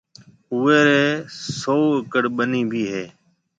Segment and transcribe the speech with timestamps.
[0.51, 1.01] اُوئي رِي
[1.59, 3.05] سئو ايڪڙ ٻنِي ڀِي هيَ۔